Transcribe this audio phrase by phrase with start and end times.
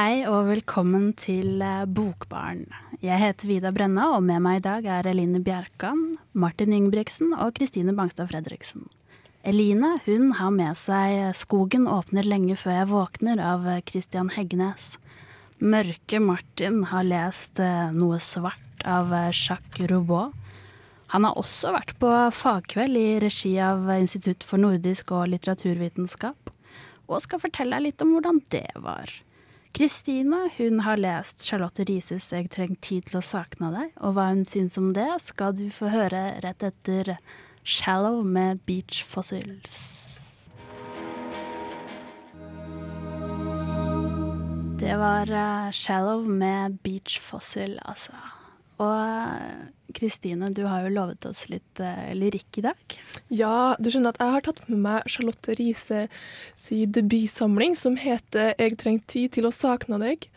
[0.00, 2.62] Hei og velkommen til eh, Bokbarn.
[3.04, 7.52] Jeg heter Vida Brenna, og med meg i dag er Eline Bjerkan, Martin Ingebrigtsen og
[7.58, 8.86] Kristine Bangstad Fredriksen.
[9.44, 14.96] Eline hun har med seg 'Skogen åpner lenge før jeg våkner' av Christian Heggenes.
[15.60, 20.32] Mørke Martin har lest eh, 'Noe svart' av eh, Jacques Roubaud.
[21.12, 26.54] Han har også vært på fagkveld i regi av Institutt for nordisk og litteraturvitenskap,
[27.04, 29.20] og skal fortelle deg litt om hvordan det var.
[29.72, 34.30] Kristine hun har lest Charlotte Rises 'Jeg trenger tid til å sakne deg', og hva
[34.32, 37.16] hun syns om det, skal du få høre rett etter
[37.64, 39.78] 'Shallow' med Beach Fossils.
[44.80, 48.39] Det var eh, 'Shallow' med Beach Fossil, altså.
[48.80, 52.98] Og Kristine, du har jo lovet oss litt uh, lyrikk i dag.
[53.28, 56.06] Ja, du skjønner at jeg har tatt med meg Charlotte Riise
[56.58, 60.28] si debutsamling som heter 'Jeg trenger tid til å sakne deg'.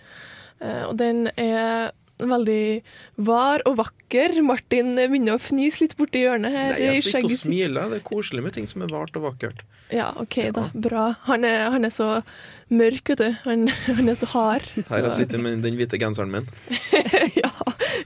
[0.60, 2.82] Uh, og den er veldig
[3.16, 4.36] var og vakker.
[4.46, 6.74] Martin begynner å fnise litt borti hjørnet her.
[6.74, 7.92] Nei, jeg sitter og smiler.
[7.92, 9.64] Det er koselig med ting som er vart og vakkert.
[9.94, 10.54] Ja, OK, ja.
[10.56, 10.68] da.
[10.74, 11.08] Bra.
[11.28, 12.10] Han er, han er, så
[12.74, 13.30] mørk, vet du.
[13.48, 13.68] Han,
[14.00, 14.68] han er så hard.
[14.90, 16.50] Her jeg sitter med den hvite genseren min.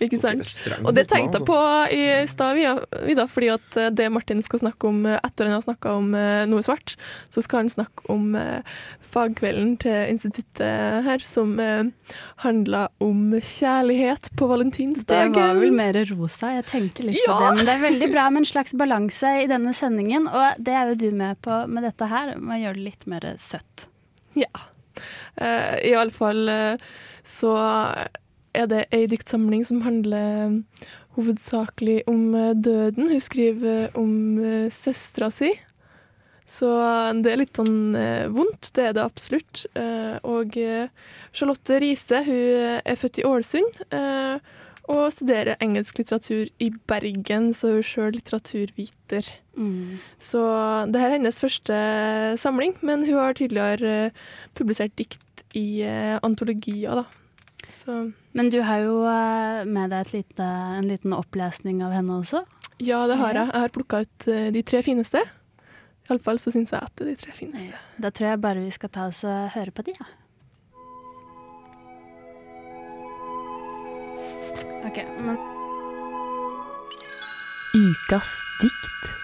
[0.04, 0.44] ikke sant.
[0.84, 1.48] Og det tenkte jeg altså.
[1.48, 1.60] på
[1.94, 2.58] i stad,
[3.08, 6.14] Vida, fordi at eh, det Martin skal snakke om eh, etter han har snakka om
[6.18, 6.96] eh, noe svart,
[7.34, 8.36] så skal han snakke om
[9.08, 11.56] fagkvelden til instituttet her, som
[12.44, 15.34] handla om kjærlighet på valentinsdagen.
[15.36, 17.32] Det var vel mer rosa, jeg tenkte litt ja.
[17.32, 17.52] på det.
[17.58, 20.94] Men det er veldig bra med en slags balanse i denne sendingen, og det er
[20.94, 23.88] jo du med på med dette her, med å gjøre det litt mer søtt.
[24.38, 24.52] Ja.
[25.38, 26.88] Uh, Iallfall uh,
[27.28, 27.54] så
[28.58, 30.58] er det ei diktsamling som handler
[31.18, 33.10] hovedsakelig om døden.
[33.10, 35.54] Hun skriver om uh, søstera si.
[36.48, 36.68] Så
[37.20, 37.92] det er litt sånn
[38.32, 39.66] vondt, det er det absolutt.
[40.24, 40.54] Og
[41.36, 43.82] Charlotte Riise hun er født i Ålesund.
[44.88, 49.28] Og studerer engelsk litteratur i Bergen, så hun er sjøl litteraturviter.
[49.60, 50.00] Mm.
[50.16, 50.40] Så
[50.94, 51.80] det her er hennes første
[52.40, 57.27] samling, men hun har tidligere uh, publisert dikt i uh, antologier, da.
[57.74, 57.96] Så.
[58.38, 60.46] Men du har jo uh, med deg lite,
[60.78, 62.44] en liten opplesning av henne også?
[62.84, 63.50] Ja, det har jeg.
[63.50, 65.24] Jeg har plukka ut de tre fineste.
[66.08, 67.74] Iallfall så syns jeg at det de tre fineste.
[67.74, 67.84] Ja.
[68.06, 70.08] Da tror jeg bare vi skal ta oss og høre på de, ja.
[74.88, 75.36] Ok, men
[77.78, 79.16] Ukas dikt.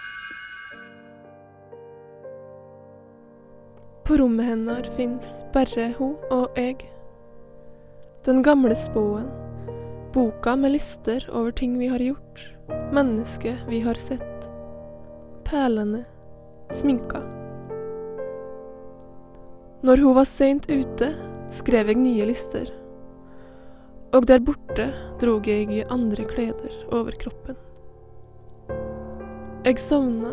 [4.03, 6.83] På rommet hennes fins bare hun og jeg.
[8.25, 9.27] Den gamle spåen.
[10.13, 12.53] Boka med lister over ting vi har gjort.
[12.91, 14.49] Mennesket vi har sett.
[15.43, 16.05] Perlene.
[16.71, 17.19] Sminka.
[19.81, 21.09] Når hun var seint ute,
[21.51, 22.71] skrev jeg nye lister.
[24.15, 24.87] Og der borte
[25.19, 27.59] drog jeg andre kleder over kroppen.
[29.67, 30.31] Jeg sovna,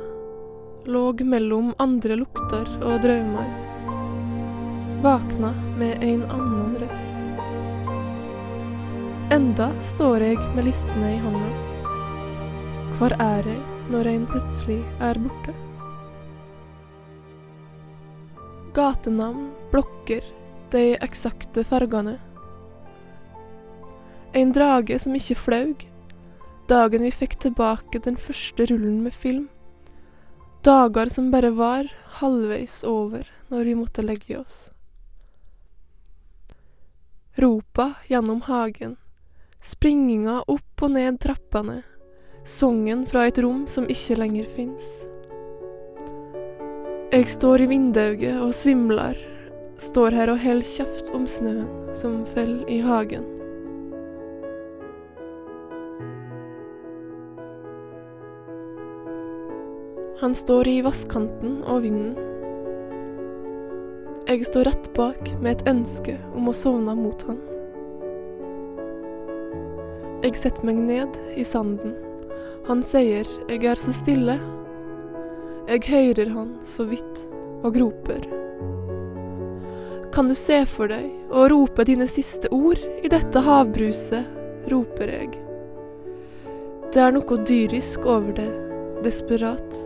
[0.86, 3.50] låg mellom andre lukter og drømmer.
[5.02, 5.50] Vakna
[5.80, 7.19] med en annen røst.
[9.30, 11.48] Enda står jeg med listene i hånda.
[12.98, 13.58] Hvor er jeg
[13.92, 15.52] når en plutselig er borte?
[18.74, 20.24] Gatenavn blokker
[20.72, 22.16] de eksakte fargene.
[24.34, 25.84] En drage som ikke flaug.
[26.66, 29.44] Dagen vi fikk tilbake den første rullen med film.
[30.66, 34.58] Dager som bare var halvveis over når vi måtte legge oss.
[37.38, 38.98] Ropa gjennom hagen.
[39.60, 41.82] Springinga opp og ned trappene.
[42.48, 44.86] Sangen fra et rom som ikke lenger fins.
[47.12, 49.20] Jeg står i vinduet og svimler.
[49.76, 53.28] Står her og holder kjeft om snøen som faller i hagen.
[60.24, 62.16] Han står i vannkanten og vinden.
[64.24, 67.49] Jeg står rett bak med et ønske om å sovne mot han.
[70.20, 71.94] Jeg setter meg ned i sanden.
[72.66, 74.34] Han sier jeg er så stille.
[75.70, 77.22] Jeg hører han så vidt
[77.64, 78.26] og roper.
[80.12, 84.28] Kan du se for deg å rope dine siste ord i dette havbruset,
[84.68, 85.32] roper jeg.
[86.92, 88.50] Det er noe dyrisk over det,
[89.06, 89.82] desperat.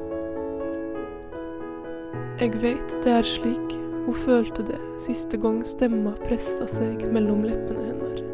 [2.42, 7.86] Jeg vet det er slik hun følte det siste gang stemma pressa seg mellom leppene
[7.92, 8.33] hennes.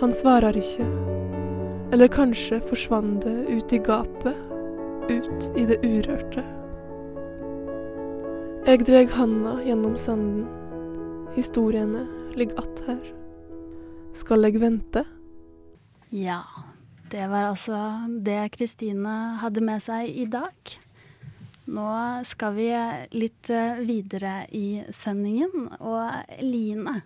[0.00, 0.86] Han svarer ikke,
[1.92, 4.36] eller kanskje forsvant det ut i gapet,
[5.10, 6.44] ut i det urørte.
[8.64, 10.48] Jeg dreg handa gjennom sanden.
[11.34, 13.00] historiene ligger att her.
[14.12, 15.04] Skal jeg vente?
[16.10, 16.42] Ja,
[17.10, 17.76] det var altså
[18.24, 20.74] det Kristine hadde med seg i dag.
[21.70, 21.90] Nå
[22.26, 22.70] skal vi
[23.14, 25.68] litt eh, videre i sendingen.
[25.78, 26.10] Og
[26.42, 27.02] Line,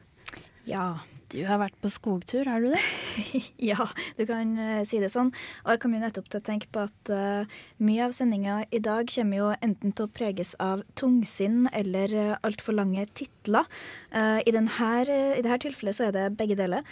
[0.64, 0.98] Ja.
[1.34, 2.82] Du har vært på skogtur, har du det?
[3.70, 3.88] ja,
[4.18, 5.32] du kan uh, si det sånn.
[5.64, 8.80] Og jeg kom jo nettopp til å tenke på at uh, mye av sendinga i
[8.84, 13.68] dag kommer jo enten til å preges av tungsinn eller uh, altfor lange titler.
[14.14, 16.86] Uh, i, den her, eh, I dette tilfellet så er det begge deler.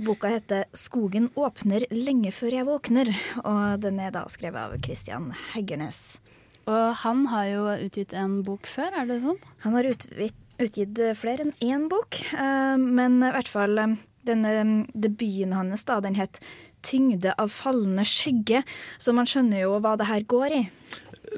[0.00, 3.12] Boka heter 'Skogen åpner lenge før jeg våkner',
[3.44, 6.22] og den er da skrevet av Christian Heggernes.
[6.70, 9.40] Og han har jo utgitt en bok før, er det sånn?
[9.66, 13.96] Han har utgitt, utgitt flere enn én bok, eh, men i hvert fall eh,
[14.28, 16.40] denne eh, debuten hans, da, den het
[16.82, 18.64] 'Tyngde av fallende skygge',
[18.98, 20.62] så man skjønner jo hva det her går i.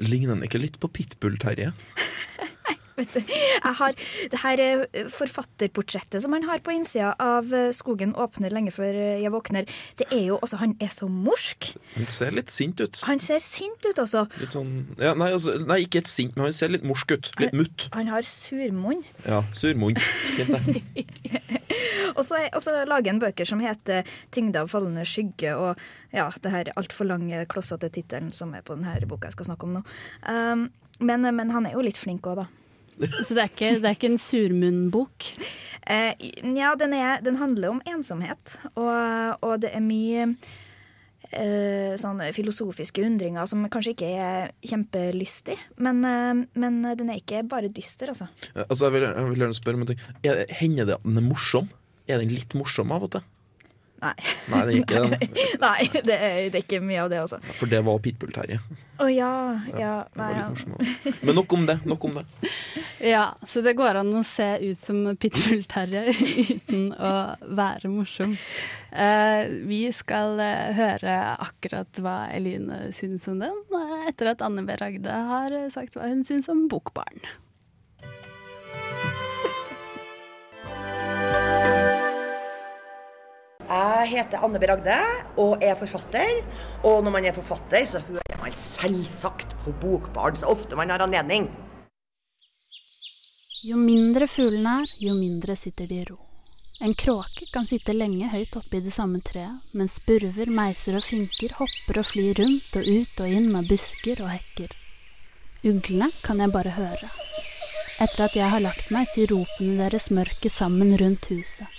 [0.01, 1.71] Ligner den ikke litt på Pitbull-Terje?
[2.95, 3.95] Vet du, jeg har
[4.31, 8.95] det her eh, forfatterportrettet som han har på innsida av eh, 'Skogen åpner lenge før
[8.95, 9.67] jeg våkner',
[9.99, 11.73] det er jo også Han er så morsk.
[11.97, 13.01] Han ser litt sint ut.
[13.09, 14.25] Han ser sint ut også.
[14.39, 14.71] Litt sånn
[15.01, 17.31] ja, nei, altså, nei, ikke et sint, men han ser litt morsk ut.
[17.41, 17.89] Litt mutt.
[17.95, 19.03] Han har surmunn.
[19.27, 19.99] Ja, surmunn.
[22.15, 25.75] Og så lager han bøker som heter 'Tyngde av fallende skygge' og
[26.15, 29.67] ja, det her altfor lange, klossete tittelen som er på denne boka jeg skal snakke
[29.67, 29.81] om nå.
[30.23, 30.69] Um,
[30.99, 32.45] men, men han er jo litt flink òg, da.
[32.97, 35.31] Så det er ikke, det er ikke en surmunnbok?
[35.85, 40.29] Eh, ja, den, er, den handler om ensomhet, og, og det er mye
[41.29, 47.43] eh, sånne filosofiske undringer som kanskje ikke er kjempelystig, men, eh, men den er ikke
[47.51, 48.29] bare dyster, altså.
[48.55, 50.03] Altså, jeg vil, jeg vil gjerne spørre om en ting.
[50.25, 51.71] Er hender det at den er morsom?
[52.07, 53.31] Er den litt morsom av og til?
[54.05, 54.13] Nei.
[54.51, 55.03] Nei, det er ikke.
[55.65, 57.39] Nei, det er, det er ikke mye av det, også.
[57.57, 58.59] For det var Pitbull-Terje.
[59.01, 59.31] Å ja,
[59.75, 59.93] ja.
[60.19, 60.47] Nei, ja.
[61.25, 61.79] Men nok om det.
[61.87, 62.25] Nok om det.
[63.05, 66.07] Ja, så det går an å se ut som Pitbull-Terje
[66.55, 67.11] uten å
[67.57, 68.33] være morsom.
[68.95, 74.63] Eh, vi skal eh, høre akkurat hva Eline syns om den, eh, etter at Anne
[74.65, 74.77] B.
[74.79, 77.25] Ragde har sagt hva hun syns om Bokbarn.
[84.05, 84.67] Jeg heter Anne B.
[84.69, 84.95] Ragde
[85.41, 86.43] og er forfatter.
[86.85, 91.01] Og når man er forfatter, så hører man selvsagt på Bokbarn så ofte man har
[91.01, 91.47] anledning.
[93.65, 96.19] Jo mindre fuglene er, jo mindre sitter de i ro.
[96.85, 101.07] En kråke kan sitte lenge høyt oppe i det samme treet, mens spurver, meiser og
[101.07, 104.75] finker hopper og flyr rundt og ut og inn av busker og hekker.
[105.71, 107.09] Uglene kan jeg bare høre.
[108.05, 111.74] Etter at jeg har lagt meg, sier ropene deres mørket sammen rundt huset.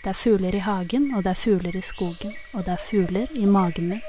[0.00, 3.32] Det er fugler i hagen, og det er fugler i skogen, og det er fugler
[3.36, 4.04] i magen min.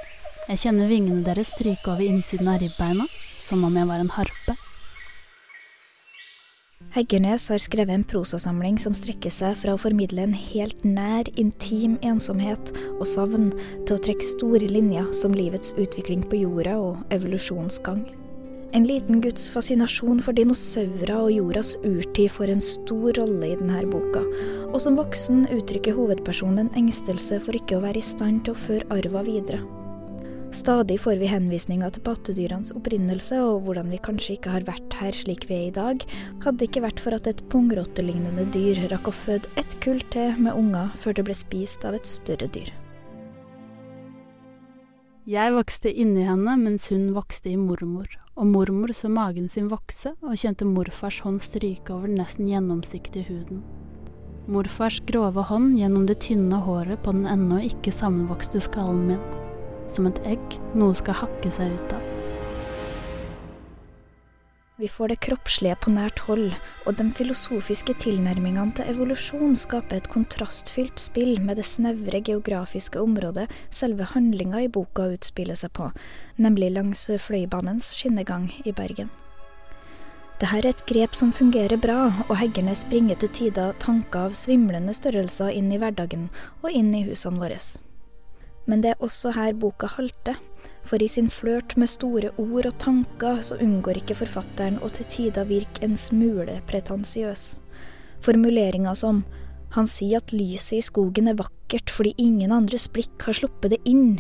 [0.48, 3.08] Jeg kjenner vingene deres stryke over innsiden av ribbeina,
[3.38, 4.56] som om jeg var en harpe.
[6.96, 12.00] Heggernes har skrevet en prosasamling som strekker seg fra å formidle en helt nær, intim
[12.04, 13.52] ensomhet og savn
[13.86, 18.04] til å trekke store linjer som livets utvikling på jorda og evolusjonens gang.
[18.71, 23.81] En liten guds fascinasjon for dinosaurer og jordas urtid får en stor rolle i denne
[23.91, 24.21] boka,
[24.71, 28.62] og som voksen uttrykker hovedpersonen en engstelse for ikke å være i stand til å
[28.62, 29.59] føre arva videre.
[30.56, 35.16] Stadig får vi henvisninger til pattedyrenes opprinnelse og hvordan vi kanskje ikke har vært her
[35.16, 36.04] slik vi er i dag,
[36.44, 40.31] hadde det ikke vært for at et pungrottelignende dyr rakk å føde ett kull til
[40.40, 42.71] med unger før det ble spist av et større dyr.
[45.30, 50.16] Jeg vokste inni henne mens hun vokste i mormor, og mormor så magen sin vokse
[50.25, 53.59] og kjente morfars hånd stryke over den nesten gjennomsiktige huden.
[54.49, 59.21] Morfars grove hånd gjennom det tynne håret på den ennå ikke sammenvokste skallen min.
[59.94, 62.01] Som et egg noe skal hakke seg ut av.
[64.81, 66.56] Vi får det kroppslige på nært hold,
[66.90, 73.45] og de filosofiske tilnærmingene til evolusjon skaper et kontrastfylt spill med det snevre geografiske området
[73.69, 75.92] selve handlinga i boka utspiller seg på,
[76.42, 79.14] nemlig langs Fløibanens skinnegang i Bergen.
[80.42, 84.97] Dette er et grep som fungerer bra, og Heggernes bringer til tider tanker av svimlende
[84.97, 86.31] størrelser inn i hverdagen
[86.64, 87.61] og inn i husene våre.
[88.66, 90.42] Men det er også her boka halter,
[90.88, 95.07] for i sin flørt med store ord og tanker så unngår ikke forfatteren å til
[95.09, 97.45] tider virke en smule pretensiøs.
[98.21, 99.23] Formuleringer som
[99.71, 103.80] han sier at lyset i skogen er vakkert fordi ingen andres blikk har sluppet det
[103.88, 104.18] inn,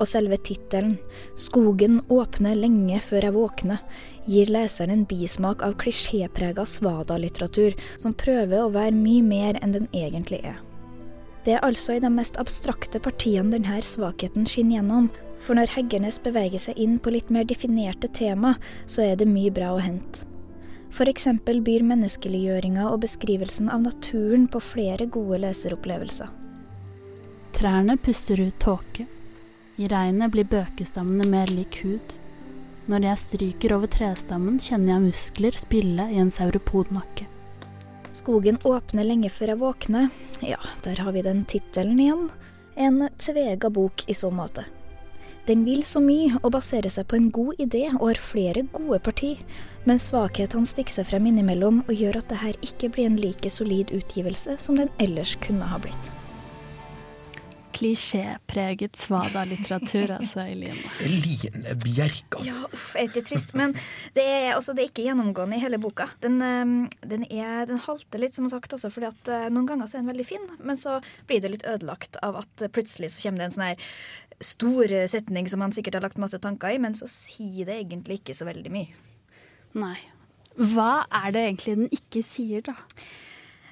[0.00, 0.96] og selve tittelen,
[1.36, 3.82] Skogen åpner lenge før jeg våkner,
[4.24, 9.90] gir leseren en bismak av klisjéprega svada-litteratur som prøver å være mye mer enn den
[9.92, 10.62] egentlig er.
[11.44, 16.18] Det er altså i de mest abstrakte partiene denne svakheten skinner gjennom, for når Heggernes
[16.22, 20.26] beveger seg inn på litt mer definerte tema, så er det mye bra å hente.
[20.96, 21.26] F.eks.
[21.44, 26.30] byr menneskeliggjøringa og beskrivelsen av naturen på flere gode leseropplevelser.
[27.56, 29.06] Trærne puster ut tåke.
[29.76, 32.14] I regnet blir bøkestammene mer lik hud.
[32.88, 37.26] Når jeg stryker over trestammen, kjenner jeg muskler spille i en sauropodnakke.
[38.14, 40.08] Skogen åpner lenge før jeg våkner.
[40.40, 42.28] Ja, der har vi den tittelen igjen.
[42.76, 44.64] En tvega bok i så måte.
[45.46, 48.98] Den vil så mye og baserer seg på en god idé og har flere gode
[49.06, 49.36] parti,
[49.86, 53.94] men svakhetene stikker seg frem innimellom og gjør at dette ikke blir en like solid
[53.94, 56.10] utgivelse som den ellers kunne ha blitt.
[57.76, 60.80] Klisjépreget svada-litteratur, altså, Eline.
[61.04, 62.46] Eline Bjerkan.
[62.46, 63.52] Ja, uff, er ikke trist.
[63.58, 63.74] Men
[64.16, 66.08] det er, også, det er ikke gjennomgående i hele boka.
[66.24, 69.90] Den, eh, den, er, den halter litt, som sagt, også, fordi at eh, noen ganger
[69.90, 73.26] så er den veldig fin, men så blir det litt ødelagt av at plutselig så
[73.26, 73.92] kommer det en sånn her
[74.44, 78.20] stor setning som han sikkert har lagt masse tanker i, men så sier det egentlig
[78.20, 79.06] ikke så veldig mye.
[79.76, 79.96] Nei.
[80.56, 82.76] Hva er det egentlig den ikke sier, da?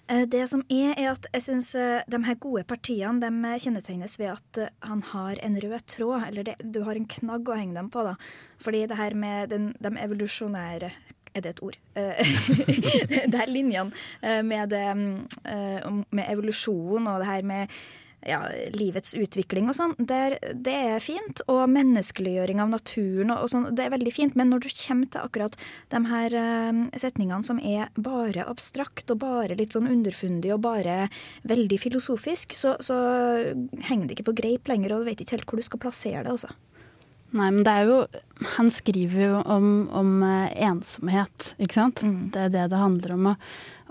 [0.06, 1.70] Eh, det som er, er at jeg syns
[2.12, 6.50] de her gode partiene de kjennetegnes ved at eh, han har en rød tråd, eller
[6.50, 8.04] det, du har en knagg å henge dem på.
[8.04, 8.14] da.
[8.60, 10.92] Fordi det her med den, de evolusjonære
[11.34, 11.80] er det et ord?
[11.96, 12.36] Eh,
[13.32, 14.84] det er linjene med, det,
[16.14, 17.72] med evolusjon og det her med
[18.28, 18.40] ja,
[18.74, 21.42] livets utvikling og sånn, det, er fint.
[21.50, 24.36] Og menneskeliggjøring av naturen og, og sånn, det er veldig fint.
[24.38, 25.58] Men når du kommer til akkurat
[25.94, 31.08] de her uh, setningene som er bare abstrakt og bare litt sånn underfundig og bare
[31.48, 32.98] veldig filosofisk, så, så
[33.88, 36.24] henger det ikke på greip lenger, og du vet ikke helt hvor du skal plassere
[36.24, 36.52] det, altså.
[37.34, 38.00] Nei, men det er jo
[38.58, 42.02] Han skriver jo om, om uh, ensomhet, ikke sant?
[42.02, 42.18] Mm.
[42.34, 43.30] Det er det det handler om.
[43.30, 43.46] Og,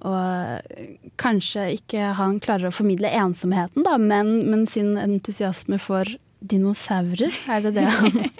[0.09, 6.11] og kanskje ikke han klarer å formidle ensomheten, da, men, men sin entusiasme for
[6.43, 8.17] dinosaurer, er det det han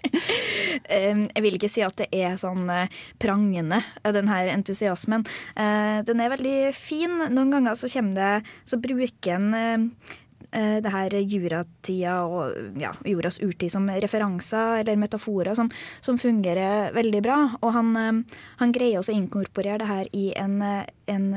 [0.84, 2.92] Jeg vil ikke si at det er sånn eh,
[3.22, 5.24] prangende, den her entusiasmen.
[5.56, 7.22] Eh, den er veldig fin.
[7.32, 12.92] Noen ganger så kommer det Så bruker en eh, Eh, det her juratida og ja,
[13.08, 17.38] jordas urtid som referanser eller metaforer som, som fungerer veldig bra.
[17.62, 21.30] Og han, eh, han, greier også å inkorporere det her i, en, en,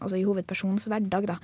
[0.00, 1.30] altså i hovedpersonens hverdag.
[1.34, 1.38] da.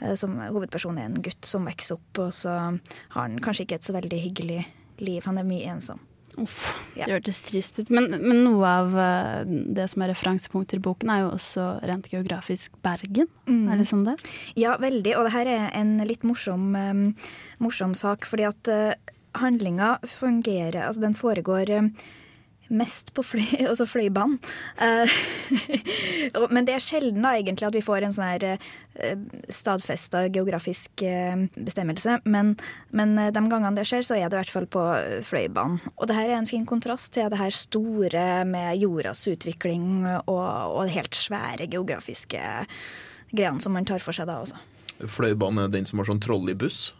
[0.00, 3.80] Eh, som hovedpersonen er en gutt som vokser opp, og så har han kanskje ikke
[3.80, 4.62] et så veldig hyggelig
[5.02, 5.22] liv.
[5.26, 6.02] Han er mye ensom.
[6.38, 7.90] Uff, det hørtes trist ut.
[7.94, 12.08] Men, men, noe av uh, det som er referansepunkter i boken, er jo også rent
[12.12, 13.30] geografisk Bergen.
[13.50, 13.64] Mm.
[13.72, 14.16] Er det sånn det?
[14.58, 15.16] Ja, veldig.
[15.18, 17.04] Og det her er en litt morsom, um,
[17.64, 18.94] morsom sak, fordi at uh,
[19.38, 22.08] handlinga fungerer Altså, den foregår uh,
[22.68, 24.38] mest på fly, altså fløibanen.
[24.80, 25.08] Uh,
[26.54, 31.04] men det er sjelden da egentlig at vi får en sånn her uh, stadfesta geografisk
[31.06, 32.20] uh, bestemmelse.
[32.28, 32.54] Men,
[32.90, 34.84] men de gangene det skjer, så er det i hvert fall på
[35.26, 35.82] fløibanen.
[35.96, 40.28] Og det her er en fin kontrast til det her store med jordas utvikling og,
[40.28, 42.42] og helt svære geografiske
[43.32, 44.58] greiene som man tar for seg da også.
[45.06, 46.92] Fløibanen er den som har sånn trolleybuss?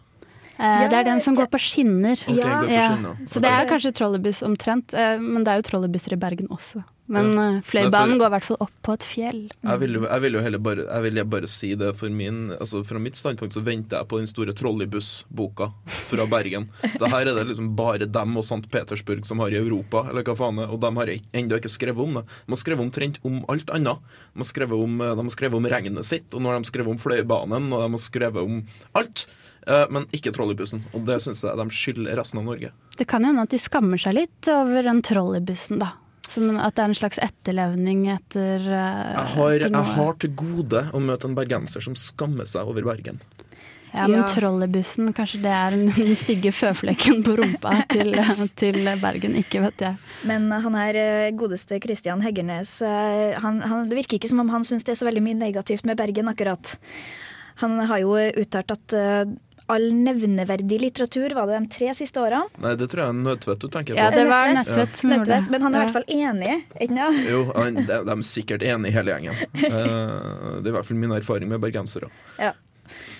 [0.59, 2.19] Eh, det er den som går på skinner.
[2.19, 2.59] Okay, ja.
[2.59, 3.19] på skinner.
[3.31, 6.83] Så det er kanskje trolleybuss omtrent, eh, men det er jo trolleybusser i Bergen også.
[7.09, 7.45] Men ja.
[7.55, 9.39] Eh, Fløibanen går i hvert fall opp på et fjell.
[9.55, 12.51] Jeg vil jo, jeg vil jo heller bare, jeg vil bare si det for min
[12.53, 15.71] altså Fra mitt standpunkt så venter jeg på den store trolleybussboka
[16.11, 16.67] fra Bergen.
[16.83, 18.61] det her er det liksom bare dem og St.
[18.69, 22.19] Petersburg som har i Europa, eller hva faen og de har ennå ikke skrevet om
[22.19, 22.27] det.
[22.45, 24.03] De har skrevet omtrent om alt annet.
[24.35, 26.93] De har skrevet om, de har skrevet om regnet sitt, og nå har de skrevet
[26.93, 28.65] om Fløibanen, og de har skrevet om
[28.99, 29.29] alt.
[29.69, 30.83] Eh, men ikke trolleybussen.
[30.97, 32.73] Og det syns jeg de skylder resten av Norge.
[32.97, 35.93] Det kan hende at de skammer seg litt over den trolleybussen, da.
[36.29, 40.83] Som at det er en slags etterlevning etter uh, jeg, har, jeg har til gode
[40.93, 43.17] å møte en bergenser som skammer seg over Bergen.
[43.89, 44.27] Ja, men ja.
[44.29, 48.13] trolleybussen, kanskje det er den stygge føflekken på rumpa til,
[48.61, 49.97] til, Bergen, ikke vet jeg.
[50.29, 52.75] Men han her eh, godeste Christian Heggernes,
[53.41, 55.89] han, han, det virker ikke som om han syns det er så veldig mye negativt
[55.89, 56.77] med Bergen, akkurat.
[57.63, 58.93] Han har jo uttalt at
[59.69, 62.49] all nevneverdig litteratur var det de tre siste årene.
[62.63, 63.99] Nei, det tror jeg er Nødtvedt du tenker på.
[63.99, 65.03] Ja, det var Nødtvedt.
[65.03, 65.09] Ja.
[65.13, 67.21] Nødtvedt men han er i hvert fall enig, ikke sant?
[67.29, 67.43] Jo,
[67.77, 69.45] de, er sikkert enige hele gjengen.
[69.69, 72.09] Eh, det er i hvert fall min erfaring med bergensere.
[72.39, 72.55] Ja,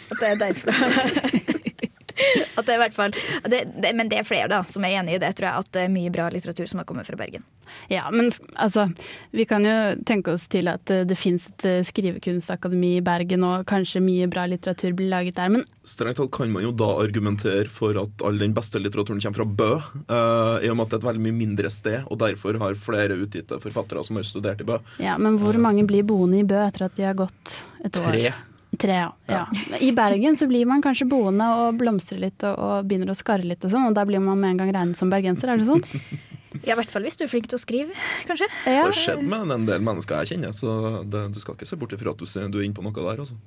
[0.10, 0.74] at det er derfor.
[2.58, 5.00] at det er i hvert fall, det, det, men det er flere da, som er
[5.00, 5.64] enig i det, tror jeg.
[5.66, 7.46] At det er mye bra litteratur som har kommet fra Bergen.
[7.88, 8.88] Ja, men altså,
[9.32, 13.46] vi kan jo tenke oss til at det, det fins et eh, skrivekunstakademi i Bergen,
[13.46, 16.90] og kanskje mye bra litteratur blir laget der, men Strengt talt kan man jo da
[17.02, 19.70] argumentere for at all den beste litteraturen kommer fra Bø,
[20.12, 22.78] uh, i og med at det er et veldig mye mindre sted, og derfor har
[22.78, 24.78] flere utgitte forfattere som har studert i Bø.
[25.02, 28.12] Ja, Men hvor mange blir boende i Bø etter at de har gått et år?
[28.12, 28.34] Tre.
[28.80, 29.10] Tre, ja.
[29.28, 29.44] ja.
[29.84, 33.44] I Bergen så blir man kanskje boende og blomstrer litt og, og begynner å skarre
[33.44, 35.70] litt og sånn, og da blir man med en gang regnet som bergenser, er det
[35.70, 35.84] sånn?
[36.66, 37.94] Ja, I hvert fall hvis du er flink til å skrive,
[38.26, 38.48] kanskje.
[38.66, 41.78] Det har skjedd med en del mennesker jeg kjenner, så det, du skal ikke se
[41.78, 43.22] bort ifra at du, du er inne på noe der.
[43.22, 43.38] Altså.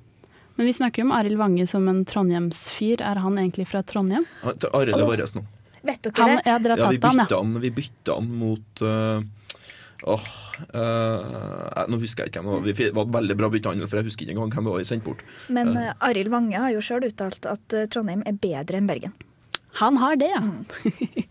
[0.55, 3.03] Men vi snakker jo om Arild Vange som en trondhjemsfyr.
[3.03, 4.23] Er han egentlig fra Trondheim?
[4.45, 5.43] Han- Arild er vår nå.
[5.83, 6.41] Vet dere Han, det?
[6.47, 7.25] ja, dere Ja, har vi tatt han, ja.
[7.27, 9.23] bytta han, vi bytta han mot øh,
[10.03, 10.29] Åh
[10.75, 13.03] øh, Nå husker jeg ikke hvem det var.
[13.03, 15.23] Et veldig bra byttehandel, for jeg husker ikke engang hvem det var vi sendte bort.
[15.53, 19.15] Men uh, Arild Vange har jo sjøl uttalt at eh, Trondheim er bedre enn Bergen.
[19.81, 20.43] Han har det, ja.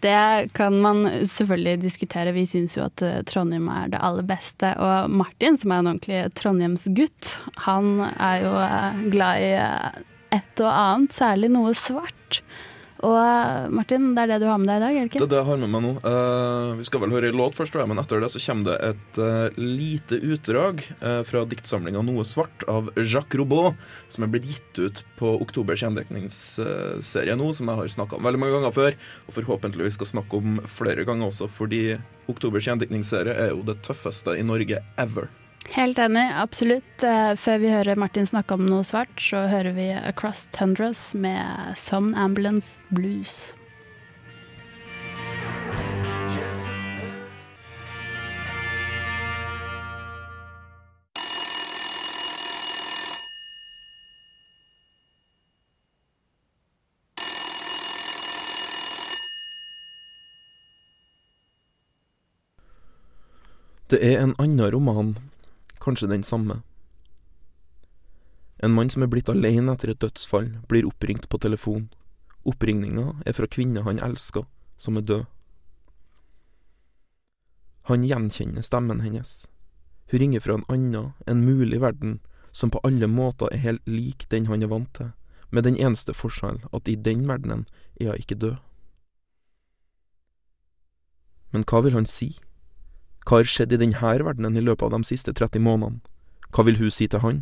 [0.00, 2.34] Det kan man selvfølgelig diskutere.
[2.36, 4.74] Vi syns jo at eh, Trondheim er det aller beste.
[4.82, 7.32] Og Martin, som er en ordentlig Trondheimsgutt,
[7.64, 10.02] han er jo eh, glad i eh,
[10.36, 12.42] et og annet, særlig noe svart.
[13.04, 15.26] Og eh, Martin, det er det du har med deg i dag, er det Det
[15.26, 15.92] er det jeg har med meg nå.
[16.00, 19.20] Uh, vi skal vel høre en låt først, men etter det så kommer det et
[19.20, 23.76] uh, lite utdrag uh, fra diktsamlinga 'Noe svart' av Jacques Robot,
[24.08, 28.40] som er blitt gitt ut på Oktobers gjendekningsserie nå, som jeg har snakka om veldig
[28.40, 31.98] mange ganger før, og forhåpentligvis skal snakke om flere ganger også, fordi
[32.32, 35.28] Oktobers gjendekningsserie er jo det tøffeste i Norge ever.
[35.74, 37.02] Helt enig, absolutt.
[37.02, 41.76] Eh, Før vi hører Martin snakke om noe svart, så hører vi Across Tundras med
[41.76, 43.52] Some Ambulance Blues.
[63.90, 65.12] Det er en annen roman,
[65.86, 66.60] kanskje den samme.
[68.58, 71.90] En mann som er blitt alene etter et dødsfall, blir oppringt på telefon.
[72.48, 74.46] Oppringninga er fra kvinna han elsker,
[74.78, 75.26] som er død.
[77.86, 79.44] Han gjenkjenner stemmen hennes.
[80.10, 82.18] Hun ringer fra en annen, en mulig verden,
[82.52, 85.12] som på alle måter er helt lik den han er vant til,
[85.50, 87.66] med den eneste forskjell at i den verdenen
[88.00, 88.56] er hun ikke død.
[91.52, 92.32] Men hva vil han si?
[93.26, 95.98] Hva har skjedd i denne verdenen i løpet av de siste 30 månedene?
[96.54, 97.40] Hva vil hun si til han?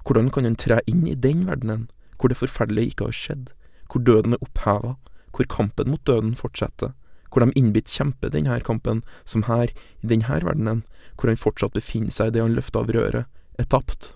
[0.00, 3.50] Hvordan kan han tre inn i den verdenen, hvor det forferdelige ikke har skjedd,
[3.92, 4.94] hvor døden er oppheva,
[5.36, 6.94] hvor kampen mot døden fortsetter,
[7.28, 9.68] hvor de innbitt kjemper denne kampen, som her,
[10.00, 10.82] i denne verdenen,
[11.14, 13.28] hvor han fortsatt befinner seg idet han løfter av røret,
[13.60, 14.14] er tapt?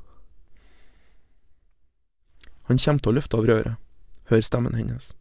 [2.73, 3.77] Han kommer til å løfte av røret,
[4.33, 5.13] hør stemmen hennes.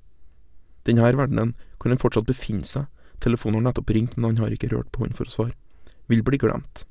[0.87, 2.87] Denne verdenen, hvor han fortsatt befinner seg,
[3.23, 5.55] Telefonen har nettopp ringt, men han har ikke rørt på den for å svare.
[6.11, 6.83] Vil bli glemt.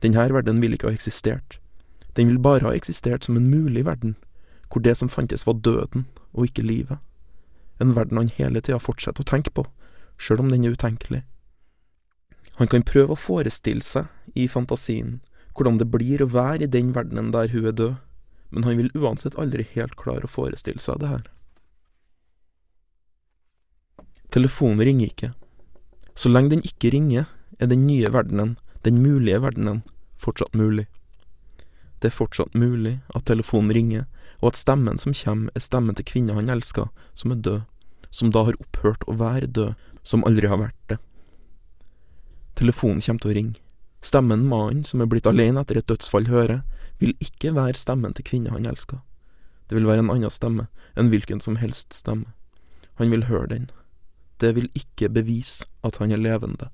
[0.00, 1.58] Denne verden vil ikke ha eksistert.
[2.16, 4.16] Den vil bare ha eksistert som en mulig verden,
[4.72, 6.98] hvor det som fantes var døden, og ikke livet.
[7.80, 9.66] En verden han hele tida fortsetter å tenke på,
[10.20, 11.22] sjøl om den er utenkelig.
[12.60, 15.18] Han kan prøve å forestille seg, i fantasien,
[15.56, 17.94] hvordan det blir å være i den verdenen der hun er død,
[18.50, 21.24] men han vil uansett aldri helt klare å forestille seg det her.
[24.30, 25.32] Telefonen ringer ikke.
[26.14, 27.26] Så lenge den ikke ringer,
[27.58, 29.82] er den nye verdenen, den mulige verdenen,
[30.18, 30.86] fortsatt mulig.
[32.00, 34.06] Det er fortsatt mulig at telefonen ringer,
[34.40, 37.60] og at stemmen som kommer, er stemmen til kvinna han elsker, som er død,
[38.10, 40.98] som da har opphørt å være død, som aldri har vært det.
[42.56, 43.58] Telefonen kommer til å ringe.
[44.00, 46.62] Stemmen mannen som er blitt alene etter et dødsfall hører,
[47.00, 49.02] vil ikke være stemmen til kvinna han elsker.
[49.68, 52.32] Det vil være en annen stemme, en hvilken som helst stemme.
[53.00, 53.68] Han vil høre den.
[54.40, 56.68] Det vil ikke bevise at han er levende.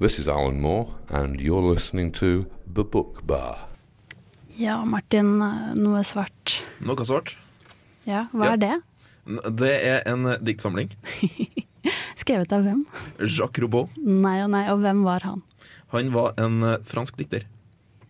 [0.00, 3.66] This is Alan Moore, and you're listening to The Book Bar.
[4.56, 5.38] Ja, Martin,
[5.76, 6.60] noe svart.
[6.84, 7.34] Noe svart?
[8.08, 8.52] Ja, hva Ja.
[8.52, 8.76] er det?
[9.60, 10.90] Det er en eh, diktsamling.
[12.20, 12.80] Skrevet av hvem?
[13.20, 13.92] Jacques Robot.
[14.00, 15.42] Nei og nei, og hvem var han?
[15.92, 17.44] Han var en eh, fransk dikter.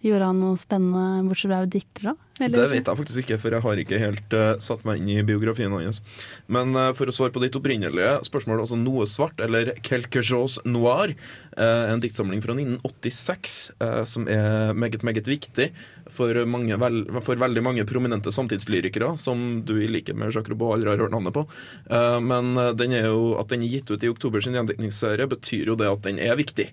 [0.01, 2.13] Gjorde han noe spennende bortsett fra å dikter da?
[2.41, 5.11] Eller- Det vet jeg faktisk ikke, for jeg har ikke helt uh, satt meg inn
[5.13, 6.01] i biografien hans.
[6.49, 10.63] Men uh, for å svare på ditt opprinnelige spørsmål, altså Noe svart, eller Quelque chose
[10.65, 11.13] noir,
[11.59, 15.69] uh, en diktsamling fra 1986 eh, som er meget, meget viktig
[16.11, 20.79] for, mange, vel, for veldig mange prominente samtidslyrikere, som du i likhet med Jacques Robot
[20.79, 21.45] aldri har hørt navnet på.
[22.25, 25.79] Men den er jo, at den er gitt ut i oktober sin gjendekningsserie, betyr jo
[25.79, 26.71] det at den er viktig.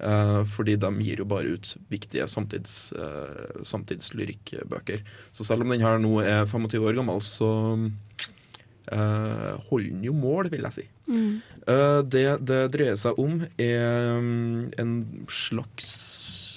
[0.00, 5.02] Eh, fordi de gir jo bare ut viktige samtids, uh, samtidslyrikkbøker.
[5.32, 10.16] Så selv om den her nå er 25 år gammel, så uh, holder den jo
[10.16, 10.86] mål, vil jeg si.
[11.10, 11.34] Mm.
[11.66, 14.94] Uh, det det dreier seg om, er um, en
[15.28, 15.92] slags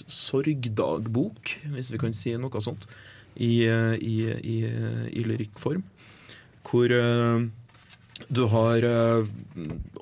[0.08, 2.88] sorgdagbok, hvis vi kan si noe sånt,
[3.34, 4.58] i, i, i,
[5.10, 5.84] i lyrikkform.
[6.64, 6.92] Hvor
[8.30, 8.86] du har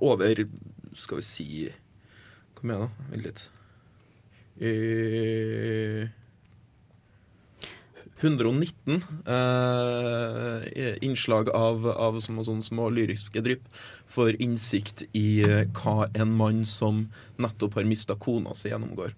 [0.04, 0.42] over
[1.00, 1.48] Skal vi si
[2.62, 3.12] Hva igjen, da.
[3.12, 3.46] Vent litt.
[4.62, 6.10] Eh,
[8.22, 13.66] 119 eh, innslag av, av små, sånne små lyriske drypp
[14.12, 17.08] for innsikt i eh, hva en mann som
[17.42, 19.16] nettopp har mista kona si, gjennomgår.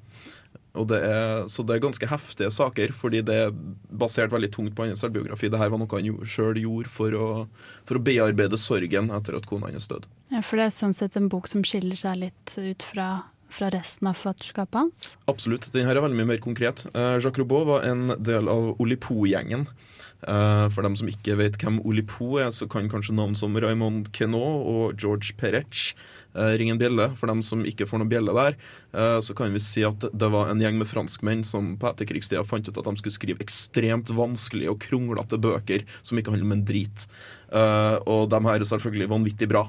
[0.74, 3.52] Det er, så det er ganske heftige saker, fordi det er
[3.94, 5.52] basert veldig tungt på hans selvbiografi.
[5.52, 7.28] Dette var noe han sjøl gjorde for å,
[7.86, 10.10] for å bearbeide sorgen etter at kona hans døde.
[10.34, 13.10] Ja, for det er sånn sett en bok som skiller seg litt ut fra,
[13.54, 15.08] fra resten av forfatterskapet hans?
[15.30, 15.70] Absolutt.
[15.74, 16.88] Den her er veldig mye mer konkret.
[16.96, 19.68] Uh, Jacques Robot var en del av Olipo-gjengen.
[20.24, 24.08] Uh, for dem som ikke vet hvem Olipo er, så kan kanskje navn som Raymond
[24.16, 25.92] Queneau og George Perec
[26.38, 27.10] uh, ringe en bjelle.
[27.20, 28.58] For dem som ikke får noe bjelle der,
[29.26, 32.68] så kan vi si at det var en gjeng med franskmenn som på etterkrigstida fant
[32.68, 36.66] ut at de skulle skrive ekstremt vanskelige og kronglete bøker som ikke handler om en
[36.68, 37.08] drit.
[38.06, 39.64] og de her er selvfølgelig vanvittig bra.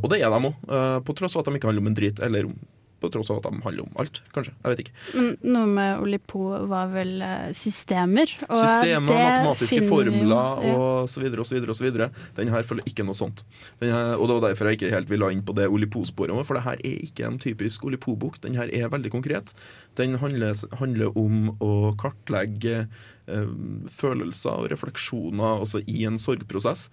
[0.00, 2.24] og det er de òg, på tross av at de ikke handler om en drit,
[2.24, 2.56] eller om
[3.00, 4.54] på tross av at de handler om alt, kanskje.
[4.60, 4.94] Jeg vet ikke.
[5.16, 8.32] Men noe med Olipo var vel uh, systemer?
[8.48, 10.74] Og systemer, matematiske formler ja.
[10.74, 11.74] og så videre og så videre.
[11.74, 12.10] og så videre.
[12.36, 13.44] Den her følger ikke noe sånt.
[13.82, 16.66] Her, og det var derfor jeg ikke helt ville inn på det Olipo-sporet, for det
[16.66, 18.40] her er ikke en typisk Olipo-bok.
[18.44, 19.54] Den her er veldig konkret.
[19.98, 22.84] Den handler, handler om å kartlegge
[23.30, 23.50] uh,
[23.90, 26.88] følelser og refleksjoner også i en sorgprosess.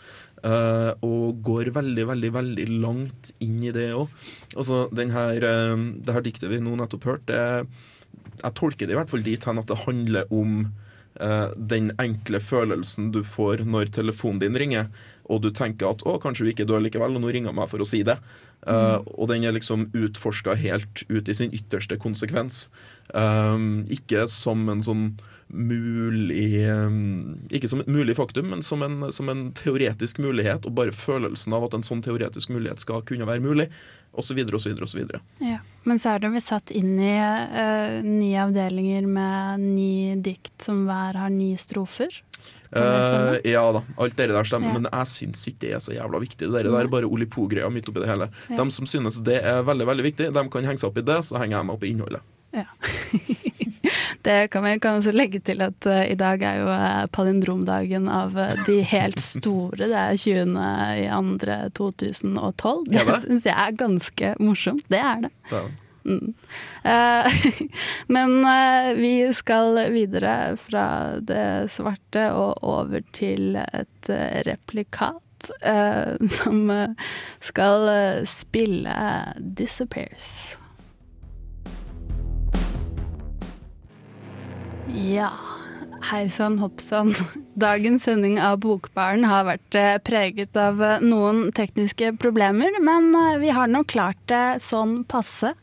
[0.47, 4.11] Uh, og går veldig, veldig veldig langt inn i det òg.
[4.53, 7.39] Altså, uh, det her diktet vi nå nettopp hørte,
[8.37, 10.59] jeg tolker det i hvert fall dit hen at det handler om
[11.19, 14.91] uh, den enkle følelsen du får når telefonen din ringer,
[15.27, 17.83] og du tenker at 'å, kanskje du ikke dør likevel', og nå ringer meg for
[17.83, 18.15] å si det.
[18.63, 19.03] Mm.
[19.19, 22.69] Og den er liksom utforska helt ut i sin ytterste konsekvens.
[23.11, 25.03] ikke som en sånn
[25.47, 26.65] mulig
[27.55, 31.55] Ikke som et mulig faktum, men som en, som en, teoretisk mulighet, og bare følelsen
[31.55, 33.69] av at en sånn teoretisk mulighet skal kunne være mulig,
[34.17, 35.03] osv., osv., osv.
[35.43, 35.59] Ja.
[35.87, 41.19] Men så er vi satt inn i uh, ni avdelinger med ni dikt som hver
[41.21, 42.11] har ni strofer.
[42.75, 44.79] Uh, ja da, alt det der stemmer, ja.
[44.79, 46.49] men jeg syns ikke det er så jævla viktig.
[46.49, 48.31] Det der er bare Olipo-greia midt oppi det hele.
[48.49, 48.59] Ja.
[48.59, 51.21] De som synes det er veldig veldig viktig, de kan henge seg opp i det,
[51.29, 52.33] så henger jeg meg opp i innholdet.
[52.57, 52.67] Ja.
[54.27, 58.09] Det kan vi kan også legge til at uh, i dag er jo uh, palindromdagen
[58.11, 59.87] av uh, de helt store.
[59.87, 62.85] Det er 20.2.2012.
[62.91, 63.01] Det, det?
[63.25, 64.85] syns jeg er ganske morsomt.
[64.91, 65.33] Det er det.
[65.51, 65.69] er.
[66.07, 66.31] Mm.
[68.15, 68.31] men
[68.95, 74.07] vi skal videre fra det svarte og over til et
[74.47, 75.51] replikat
[76.37, 76.71] som
[77.43, 77.91] skal
[78.23, 78.95] spille
[79.35, 80.55] 'Disappears'.
[84.95, 85.31] Ja.
[86.11, 87.13] Hei sann, hopp sann.
[87.57, 93.37] Dagens sending av Bokbaren har vært eh, preget av eh, noen tekniske problemer, men eh,
[93.41, 95.55] vi har nå klart det sånn passe.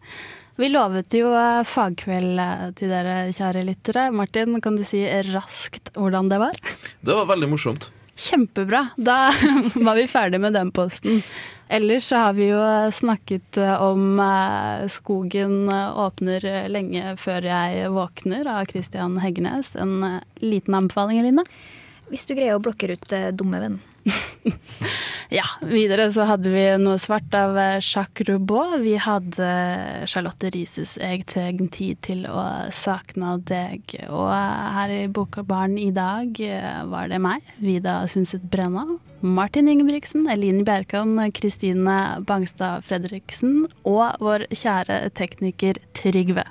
[0.59, 1.33] Vi lovet jo
[1.67, 2.39] fagkveld
[2.79, 4.05] til dere, kjære lyttere.
[4.15, 5.01] Martin, kan du si
[5.33, 6.61] raskt hvordan det var?
[7.03, 7.89] Det var veldig morsomt.
[8.15, 8.85] Kjempebra.
[8.95, 9.33] Da
[9.87, 11.25] var vi ferdig med den posten.
[11.69, 12.61] Ellers så har vi jo
[12.93, 19.75] snakket eh, om eh, 'Skogen åpner lenge før jeg våkner' av Christian Heggenes.
[19.77, 21.47] En liten anbefaling, Eline?
[22.11, 23.81] Hvis du greier å blokkere ut dumme venn.
[25.39, 28.79] ja, videre så hadde vi noe svart av Jacques Roubaud.
[28.85, 29.49] Vi hadde
[30.11, 33.97] Charlotte Rises 'Eg treng tid til å sakna deg'.
[34.11, 36.39] Og her i Bokbaren i dag
[36.91, 38.87] var det meg, Vida Sundset Brenna.
[39.25, 46.45] Martin Ingebrigtsen, Eline Bjerkan, Kristine Bangstad Fredriksen og vår kjære tekniker Trygve.